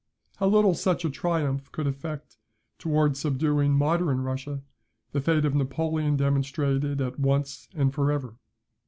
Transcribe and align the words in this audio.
How 0.37 0.47
little 0.47 0.73
such 0.73 1.05
a 1.05 1.11
triumph 1.11 1.71
could 1.71 1.85
effect 1.85 2.39
towards 2.79 3.19
subduing 3.19 3.73
modern 3.73 4.21
Russia, 4.21 4.63
the 5.11 5.21
fate 5.21 5.45
of 5.45 5.53
Napoleon 5.53 6.17
demonstrated 6.17 6.99
at 7.01 7.19
once 7.19 7.69
and 7.75 7.93
for 7.93 8.11
ever. 8.11 8.35